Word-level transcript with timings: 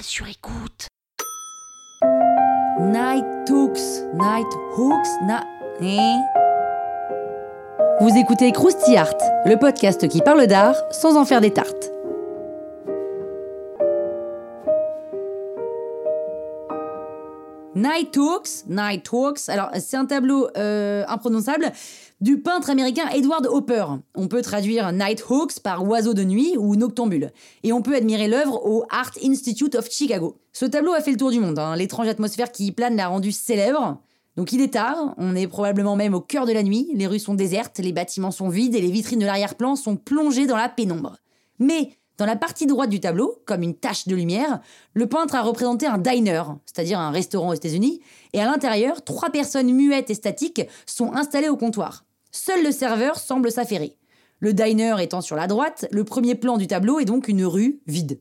Sur 0.00 0.26
écoute. 0.26 0.88
Night 2.80 3.50
Hooks, 3.50 3.78
Night 4.14 4.46
Hooks, 4.76 5.08
na... 5.26 5.44
Hein? 5.80 6.20
Vous 8.00 8.16
écoutez 8.16 8.52
Krusty 8.52 8.96
Art, 8.96 9.14
le 9.44 9.56
podcast 9.56 10.08
qui 10.08 10.20
parle 10.22 10.46
d'art 10.46 10.76
sans 10.92 11.16
en 11.16 11.24
faire 11.24 11.40
des 11.40 11.52
tartes. 11.52 11.92
Night 17.74 18.16
Hawks, 18.16 18.66
Night 18.68 19.08
Hawks. 19.12 19.48
Alors, 19.48 19.70
c'est 19.80 19.96
un 19.96 20.06
tableau 20.06 20.48
euh, 20.56 21.04
imprononçable 21.08 21.72
du 22.22 22.40
peintre 22.40 22.70
américain 22.70 23.08
Edward 23.08 23.46
Hopper. 23.46 23.84
On 24.14 24.28
peut 24.28 24.42
traduire 24.42 24.92
Night 24.92 25.24
Hawks 25.28 25.58
par 25.58 25.84
oiseau 25.84 26.14
de 26.14 26.22
nuit 26.22 26.56
ou 26.56 26.76
noctambule. 26.76 27.32
Et 27.64 27.72
on 27.72 27.82
peut 27.82 27.96
admirer 27.96 28.28
l'œuvre 28.28 28.64
au 28.64 28.84
Art 28.90 29.10
Institute 29.24 29.74
of 29.74 29.90
Chicago. 29.90 30.36
Ce 30.52 30.64
tableau 30.64 30.92
a 30.92 31.00
fait 31.00 31.10
le 31.10 31.16
tour 31.16 31.32
du 31.32 31.40
monde. 31.40 31.58
hein. 31.58 31.74
L'étrange 31.74 32.06
atmosphère 32.06 32.52
qui 32.52 32.66
y 32.66 32.72
plane 32.72 32.94
l'a 32.94 33.08
rendu 33.08 33.32
célèbre. 33.32 34.00
Donc 34.36 34.52
il 34.52 34.60
est 34.60 34.74
tard, 34.74 35.14
on 35.18 35.34
est 35.34 35.48
probablement 35.48 35.96
même 35.96 36.14
au 36.14 36.20
cœur 36.20 36.46
de 36.46 36.52
la 36.52 36.62
nuit, 36.62 36.88
les 36.94 37.08
rues 37.08 37.18
sont 37.18 37.34
désertes, 37.34 37.80
les 37.80 37.92
bâtiments 37.92 38.30
sont 38.30 38.48
vides 38.48 38.76
et 38.76 38.80
les 38.80 38.90
vitrines 38.92 39.18
de 39.18 39.26
l'arrière-plan 39.26 39.74
sont 39.74 39.96
plongées 39.96 40.46
dans 40.46 40.56
la 40.56 40.68
pénombre. 40.68 41.16
Mais 41.58 41.90
dans 42.18 42.24
la 42.24 42.36
partie 42.36 42.66
droite 42.66 42.88
du 42.88 43.00
tableau, 43.00 43.42
comme 43.46 43.62
une 43.62 43.74
tache 43.74 44.06
de 44.06 44.14
lumière, 44.14 44.60
le 44.94 45.06
peintre 45.06 45.34
a 45.34 45.42
représenté 45.42 45.86
un 45.86 45.98
diner, 45.98 46.44
c'est-à-dire 46.66 47.00
un 47.00 47.10
restaurant 47.10 47.48
aux 47.48 47.54
États-Unis, 47.54 48.00
et 48.32 48.40
à 48.40 48.46
l'intérieur, 48.46 49.02
trois 49.02 49.30
personnes 49.30 49.72
muettes 49.72 50.08
et 50.08 50.14
statiques 50.14 50.62
sont 50.86 51.12
installées 51.14 51.48
au 51.48 51.56
comptoir. 51.56 52.04
Seul 52.34 52.64
le 52.64 52.72
serveur 52.72 53.18
semble 53.18 53.52
s'affairer. 53.52 53.98
Le 54.40 54.54
diner 54.54 54.96
étant 55.00 55.20
sur 55.20 55.36
la 55.36 55.46
droite, 55.46 55.86
le 55.90 56.02
premier 56.02 56.34
plan 56.34 56.56
du 56.56 56.66
tableau 56.66 56.98
est 56.98 57.04
donc 57.04 57.28
une 57.28 57.44
rue 57.44 57.82
vide. 57.86 58.20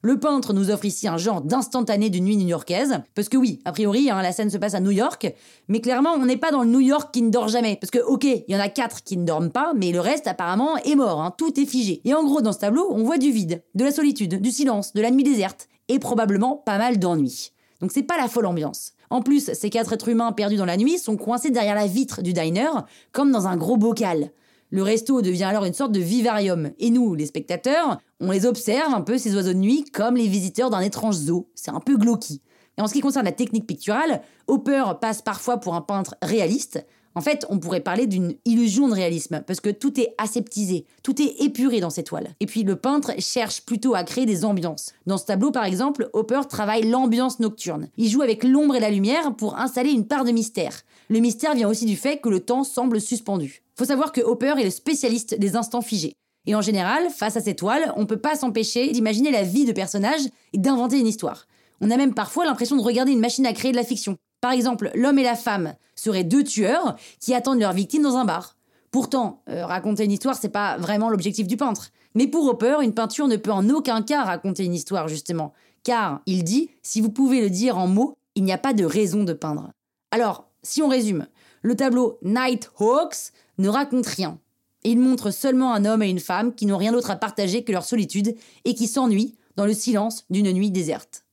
Le 0.00 0.18
peintre 0.18 0.54
nous 0.54 0.70
offre 0.70 0.86
ici 0.86 1.06
un 1.06 1.18
genre 1.18 1.42
d'instantané 1.42 2.08
d'une 2.08 2.24
nuit 2.24 2.38
new-yorkaise, 2.38 3.02
parce 3.14 3.28
que 3.28 3.36
oui, 3.36 3.60
a 3.66 3.72
priori, 3.72 4.08
hein, 4.08 4.22
la 4.22 4.32
scène 4.32 4.48
se 4.48 4.56
passe 4.56 4.72
à 4.72 4.80
New 4.80 4.92
York, 4.92 5.30
mais 5.68 5.82
clairement, 5.82 6.14
on 6.14 6.24
n'est 6.24 6.38
pas 6.38 6.52
dans 6.52 6.62
le 6.62 6.70
New 6.70 6.80
York 6.80 7.10
qui 7.12 7.20
ne 7.20 7.28
dort 7.28 7.48
jamais, 7.48 7.76
parce 7.78 7.90
que 7.90 7.98
ok, 7.98 8.24
il 8.24 8.44
y 8.48 8.56
en 8.56 8.60
a 8.60 8.70
quatre 8.70 9.04
qui 9.04 9.18
ne 9.18 9.26
dorment 9.26 9.50
pas, 9.50 9.74
mais 9.76 9.92
le 9.92 10.00
reste 10.00 10.26
apparemment 10.26 10.78
est 10.78 10.94
mort, 10.94 11.20
hein, 11.20 11.34
tout 11.36 11.60
est 11.60 11.66
figé. 11.66 12.00
Et 12.06 12.14
en 12.14 12.24
gros, 12.24 12.40
dans 12.40 12.52
ce 12.52 12.60
tableau, 12.60 12.88
on 12.90 13.04
voit 13.04 13.18
du 13.18 13.30
vide, 13.30 13.62
de 13.74 13.84
la 13.84 13.92
solitude, 13.92 14.40
du 14.40 14.50
silence, 14.50 14.94
de 14.94 15.02
la 15.02 15.10
nuit 15.10 15.22
déserte, 15.22 15.68
et 15.88 15.98
probablement 15.98 16.56
pas 16.56 16.78
mal 16.78 16.98
d'ennui. 16.98 17.52
Donc 17.82 17.92
c'est 17.92 18.02
pas 18.02 18.16
la 18.16 18.28
folle 18.28 18.46
ambiance. 18.46 18.94
En 19.10 19.22
plus, 19.22 19.52
ces 19.52 19.70
quatre 19.70 19.92
êtres 19.92 20.08
humains 20.08 20.32
perdus 20.32 20.56
dans 20.56 20.64
la 20.64 20.76
nuit 20.76 20.98
sont 20.98 21.16
coincés 21.16 21.50
derrière 21.50 21.74
la 21.74 21.86
vitre 21.86 22.22
du 22.22 22.32
diner, 22.32 22.70
comme 23.12 23.32
dans 23.32 23.48
un 23.48 23.56
gros 23.56 23.76
bocal. 23.76 24.30
Le 24.70 24.84
resto 24.84 25.20
devient 25.20 25.44
alors 25.44 25.64
une 25.64 25.74
sorte 25.74 25.90
de 25.90 25.98
vivarium. 25.98 26.70
Et 26.78 26.90
nous, 26.90 27.16
les 27.16 27.26
spectateurs, 27.26 27.98
on 28.20 28.30
les 28.30 28.46
observe 28.46 28.94
un 28.94 29.00
peu, 29.00 29.18
ces 29.18 29.34
oiseaux 29.34 29.52
de 29.52 29.58
nuit, 29.58 29.84
comme 29.84 30.16
les 30.16 30.28
visiteurs 30.28 30.70
d'un 30.70 30.80
étrange 30.80 31.16
zoo. 31.16 31.48
C'est 31.56 31.72
un 31.72 31.80
peu 31.80 31.96
glauqui. 31.96 32.40
Et 32.78 32.82
en 32.82 32.86
ce 32.86 32.92
qui 32.92 33.00
concerne 33.00 33.24
la 33.24 33.32
technique 33.32 33.66
picturale, 33.66 34.22
Hopper 34.46 34.84
passe 35.00 35.22
parfois 35.22 35.58
pour 35.58 35.74
un 35.74 35.80
peintre 35.80 36.14
réaliste. 36.22 36.86
En 37.16 37.20
fait, 37.20 37.44
on 37.48 37.58
pourrait 37.58 37.80
parler 37.80 38.06
d'une 38.06 38.34
illusion 38.44 38.88
de 38.88 38.94
réalisme, 38.94 39.42
parce 39.46 39.60
que 39.60 39.70
tout 39.70 40.00
est 40.00 40.14
aseptisé, 40.18 40.86
tout 41.02 41.20
est 41.20 41.42
épuré 41.42 41.80
dans 41.80 41.90
ces 41.90 42.04
toiles. 42.04 42.30
Et 42.38 42.46
puis 42.46 42.62
le 42.62 42.76
peintre 42.76 43.12
cherche 43.18 43.62
plutôt 43.62 43.94
à 43.94 44.04
créer 44.04 44.26
des 44.26 44.44
ambiances. 44.44 44.92
Dans 45.06 45.18
ce 45.18 45.26
tableau, 45.26 45.50
par 45.50 45.64
exemple, 45.64 46.08
Hopper 46.12 46.42
travaille 46.48 46.88
l'ambiance 46.88 47.40
nocturne. 47.40 47.88
Il 47.96 48.08
joue 48.08 48.22
avec 48.22 48.44
l'ombre 48.44 48.76
et 48.76 48.80
la 48.80 48.90
lumière 48.90 49.34
pour 49.34 49.58
installer 49.58 49.90
une 49.90 50.06
part 50.06 50.24
de 50.24 50.30
mystère. 50.30 50.82
Le 51.08 51.18
mystère 51.18 51.54
vient 51.54 51.68
aussi 51.68 51.84
du 51.84 51.96
fait 51.96 52.18
que 52.18 52.28
le 52.28 52.40
temps 52.40 52.62
semble 52.62 53.00
suspendu. 53.00 53.62
Faut 53.76 53.86
savoir 53.86 54.12
que 54.12 54.20
Hopper 54.20 54.54
est 54.58 54.64
le 54.64 54.70
spécialiste 54.70 55.38
des 55.38 55.56
instants 55.56 55.82
figés. 55.82 56.12
Et 56.46 56.54
en 56.54 56.62
général, 56.62 57.10
face 57.10 57.36
à 57.36 57.40
ces 57.40 57.56
toiles, 57.56 57.92
on 57.96 58.06
peut 58.06 58.20
pas 58.20 58.36
s'empêcher 58.36 58.92
d'imaginer 58.92 59.30
la 59.30 59.42
vie 59.42 59.64
de 59.64 59.72
personnages 59.72 60.26
et 60.52 60.58
d'inventer 60.58 60.98
une 60.98 61.06
histoire. 61.06 61.46
On 61.80 61.90
a 61.90 61.96
même 61.96 62.14
parfois 62.14 62.44
l'impression 62.44 62.76
de 62.76 62.82
regarder 62.82 63.12
une 63.12 63.20
machine 63.20 63.46
à 63.46 63.52
créer 63.52 63.72
de 63.72 63.76
la 63.76 63.84
fiction. 63.84 64.16
Par 64.40 64.52
exemple, 64.52 64.90
l'homme 64.94 65.18
et 65.18 65.22
la 65.24 65.36
femme 65.36 65.74
seraient 65.94 66.24
deux 66.24 66.44
tueurs 66.44 66.96
qui 67.20 67.34
attendent 67.34 67.60
leur 67.60 67.72
victime 67.72 68.02
dans 68.02 68.16
un 68.16 68.24
bar. 68.24 68.56
Pourtant, 68.90 69.42
euh, 69.48 69.64
raconter 69.66 70.04
une 70.04 70.12
histoire, 70.12 70.36
c'est 70.36 70.48
pas 70.48 70.76
vraiment 70.78 71.10
l'objectif 71.10 71.46
du 71.46 71.56
peintre. 71.56 71.90
Mais 72.14 72.26
pour 72.26 72.46
Hopper, 72.46 72.78
une 72.82 72.94
peinture 72.94 73.28
ne 73.28 73.36
peut 73.36 73.52
en 73.52 73.68
aucun 73.70 74.02
cas 74.02 74.24
raconter 74.24 74.64
une 74.64 74.74
histoire, 74.74 75.06
justement. 75.06 75.52
Car, 75.84 76.22
il 76.26 76.42
dit, 76.42 76.70
si 76.82 77.00
vous 77.00 77.10
pouvez 77.10 77.40
le 77.40 77.50
dire 77.50 77.78
en 77.78 77.86
mots, 77.86 78.16
il 78.34 78.44
n'y 78.44 78.52
a 78.52 78.58
pas 78.58 78.72
de 78.72 78.84
raison 78.84 79.22
de 79.22 79.32
peindre. 79.32 79.70
Alors, 80.10 80.48
si 80.62 80.82
on 80.82 80.88
résume, 80.88 81.26
le 81.62 81.76
tableau 81.76 82.18
Night 82.22 82.70
Hawks 82.78 83.32
ne 83.58 83.68
raconte 83.68 84.06
rien. 84.06 84.38
Il 84.82 84.98
montre 84.98 85.30
seulement 85.30 85.72
un 85.72 85.84
homme 85.84 86.02
et 86.02 86.10
une 86.10 86.20
femme 86.20 86.54
qui 86.54 86.66
n'ont 86.66 86.78
rien 86.78 86.92
d'autre 86.92 87.10
à 87.10 87.16
partager 87.16 87.64
que 87.64 87.72
leur 87.72 87.84
solitude 87.84 88.34
et 88.64 88.74
qui 88.74 88.86
s'ennuient 88.86 89.36
dans 89.56 89.66
le 89.66 89.74
silence 89.74 90.24
d'une 90.30 90.50
nuit 90.52 90.70
déserte. 90.70 91.24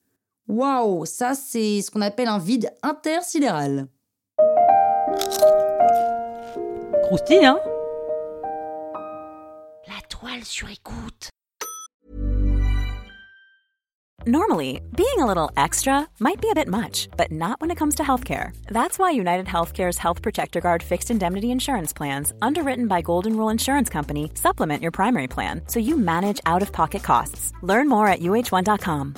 Waouh, 0.47 1.05
ça 1.05 1.33
c'est 1.33 1.81
ce 1.81 1.91
qu'on 1.91 2.01
appelle 2.01 2.29
un 2.29 2.39
vide 2.39 2.73
intersidéral. 2.83 3.87
Croustille, 7.03 7.45
hein? 7.45 7.59
La 9.87 10.01
toile 10.09 10.43
sur 10.43 10.69
écoute. 10.69 11.29
Normally, 14.25 14.81
being 14.93 15.19
a 15.19 15.25
little 15.25 15.49
extra 15.55 16.05
might 16.19 16.41
be 16.41 16.49
a 16.49 16.55
bit 16.55 16.67
much, 16.67 17.07
but 17.15 17.31
not 17.31 17.61
when 17.61 17.71
it 17.71 17.77
comes 17.77 17.95
to 17.95 18.03
healthcare. 18.03 18.51
That's 18.69 18.99
why 18.99 19.11
United 19.11 19.45
Healthcare's 19.45 19.97
Health 19.97 20.21
Protector 20.21 20.59
Guard 20.59 20.83
fixed 20.83 21.09
indemnity 21.09 21.49
insurance 21.49 21.93
plans, 21.93 22.33
underwritten 22.41 22.87
by 22.87 23.01
Golden 23.01 23.37
Rule 23.37 23.47
Insurance 23.49 23.89
Company, 23.89 24.31
supplement 24.33 24.81
your 24.81 24.91
primary 24.91 25.27
plan 25.27 25.61
so 25.67 25.79
you 25.79 25.97
manage 25.97 26.41
out 26.45 26.61
of 26.61 26.73
pocket 26.73 27.03
costs. 27.03 27.53
Learn 27.61 27.87
more 27.87 28.07
at 28.09 28.19
uh1.com. 28.19 29.15